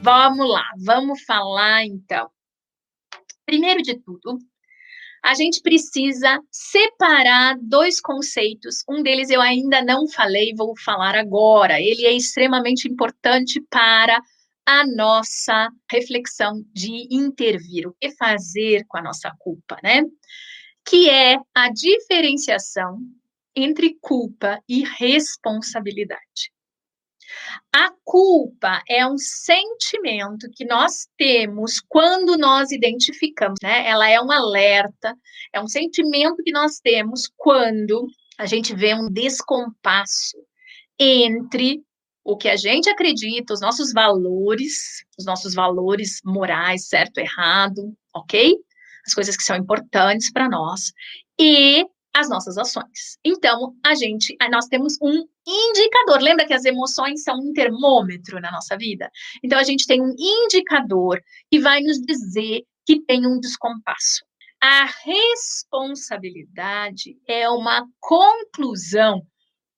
[0.00, 2.30] Vamos lá, vamos falar então.
[3.44, 4.38] Primeiro de tudo,
[5.24, 8.84] a gente precisa separar dois conceitos.
[8.88, 11.80] Um deles eu ainda não falei, vou falar agora.
[11.80, 14.22] Ele é extremamente importante para
[14.64, 20.02] a nossa reflexão de intervir, o que fazer com a nossa culpa, né?
[20.86, 22.98] Que é a diferenciação
[23.56, 26.52] entre culpa e responsabilidade.
[27.74, 33.86] A culpa é um sentimento que nós temos quando nós identificamos, né?
[33.86, 35.14] Ela é um alerta,
[35.52, 38.06] é um sentimento que nós temos quando
[38.38, 40.36] a gente vê um descompasso
[40.98, 41.82] entre
[42.24, 48.54] o que a gente acredita, os nossos valores, os nossos valores morais, certo, errado, ok?
[49.06, 50.92] As coisas que são importantes para nós,
[51.40, 53.16] e as nossas ações.
[53.24, 56.20] Então, a gente, nós temos um indicador.
[56.20, 59.08] Lembra que as emoções são um termômetro na nossa vida?
[59.42, 64.26] Então, a gente tem um indicador que vai nos dizer que tem um descompasso.
[64.60, 69.24] A responsabilidade é uma conclusão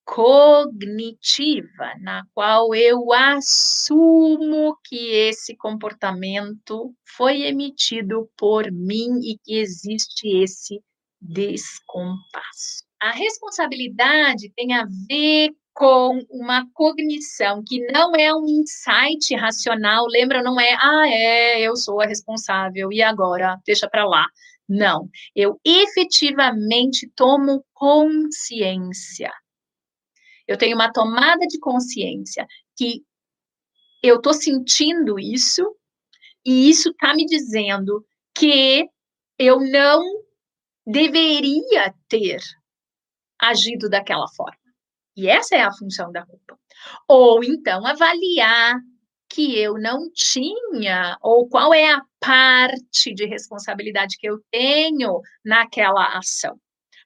[0.05, 10.29] cognitiva, na qual eu assumo que esse comportamento foi emitido por mim e que existe
[10.43, 10.81] esse
[11.21, 12.85] descompasso.
[13.01, 20.43] A responsabilidade tem a ver com uma cognição que não é um insight racional, lembra?
[20.43, 24.27] Não é, ah, é, eu sou a responsável e agora deixa para lá.
[24.69, 29.33] Não, eu efetivamente tomo consciência.
[30.47, 33.03] Eu tenho uma tomada de consciência que
[34.03, 35.75] eu estou sentindo isso
[36.45, 38.05] e isso está me dizendo
[38.35, 38.87] que
[39.39, 40.03] eu não
[40.87, 42.41] deveria ter
[43.39, 44.59] agido daquela forma.
[45.17, 46.59] E essa é a função da culpa.
[47.09, 48.77] Ou então avaliar
[49.29, 56.19] que eu não tinha, ou qual é a parte de responsabilidade que eu tenho naquela
[56.19, 56.59] ação.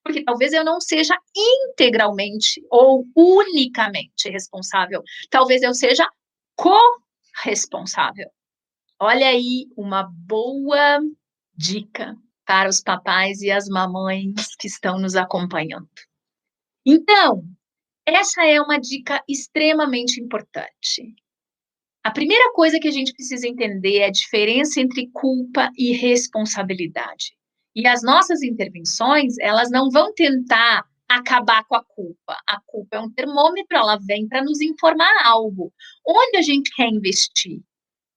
[0.03, 6.07] Porque talvez eu não seja integralmente ou unicamente responsável, talvez eu seja
[6.57, 8.31] corresponsável.
[8.99, 11.01] Olha aí uma boa
[11.55, 12.17] dica
[12.47, 15.89] para os papais e as mamães que estão nos acompanhando.
[16.87, 17.45] Então,
[18.07, 21.15] essa é uma dica extremamente importante.
[22.05, 27.35] A primeira coisa que a gente precisa entender é a diferença entre culpa e responsabilidade.
[27.75, 32.37] E as nossas intervenções, elas não vão tentar acabar com a culpa.
[32.47, 35.73] A culpa é um termômetro, ela vem para nos informar algo.
[36.07, 37.63] Onde a gente quer investir?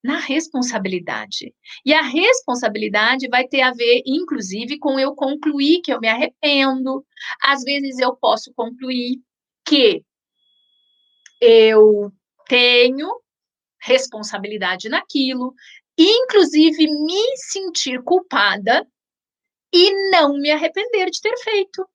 [0.04, 1.54] Na responsabilidade.
[1.86, 7.06] E a responsabilidade vai ter a ver, inclusive, com eu concluir que eu me arrependo.
[7.44, 9.20] Às vezes eu posso concluir
[9.66, 10.04] que
[11.42, 12.12] eu
[12.48, 13.10] tenho
[13.80, 15.54] responsabilidade naquilo,
[15.98, 18.88] inclusive me sentir culpada
[19.74, 21.88] e não me arrepender de ter feito,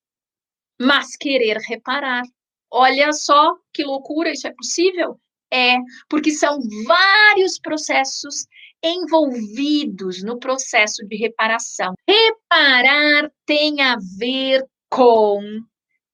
[0.80, 2.22] mas querer reparar.
[2.70, 5.18] Olha só que loucura, isso é possível?
[5.52, 5.76] É,
[6.08, 8.46] porque são vários processos
[8.82, 11.92] envolvidos no processo de reparação.
[12.08, 15.40] Reparar tem a ver com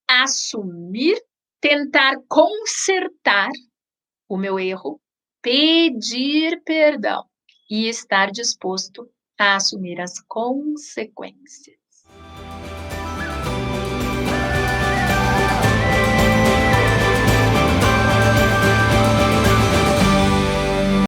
[0.09, 1.21] assumir,
[1.61, 3.51] tentar consertar
[4.29, 5.01] o meu erro,
[5.41, 7.25] pedir perdão
[7.71, 11.78] e estar disposto a assumir as consequências.